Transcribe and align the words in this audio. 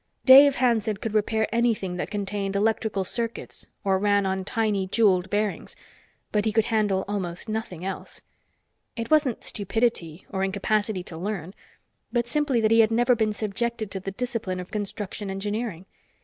Dave 0.25 0.55
Hanson 0.55 0.97
could 0.97 1.13
repair 1.13 1.47
anything 1.53 1.97
that 1.97 2.09
contained 2.09 2.55
electrical 2.55 3.03
circuits 3.03 3.67
or 3.83 3.99
ran 3.99 4.25
on 4.25 4.43
tiny 4.43 4.87
jeweled 4.87 5.29
bearings, 5.29 5.75
but 6.31 6.43
he 6.45 6.51
could 6.51 6.65
handle 6.65 7.05
almost 7.07 7.47
nothing 7.47 7.85
else. 7.85 8.23
It 8.95 9.11
wasn't 9.11 9.43
stupidity 9.43 10.25
or 10.31 10.43
incapacity 10.43 11.03
to 11.03 11.15
learn, 11.19 11.53
but 12.11 12.25
simply 12.25 12.59
that 12.61 12.71
he 12.71 12.79
had 12.79 12.89
never 12.89 13.13
been 13.15 13.31
subjected 13.31 13.91
to 13.91 13.99
the 13.99 14.09
discipline 14.09 14.59
of 14.59 14.71
construction 14.71 15.29
engineering. 15.29 15.85